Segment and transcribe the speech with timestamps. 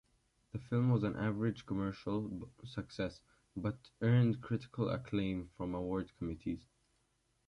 [0.51, 3.19] The film was an average commercial success,
[3.55, 6.65] but earned critical acclaim from award committees.